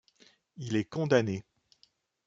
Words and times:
Il 0.57 0.77
est 0.77 0.85
condamné. 0.89 1.45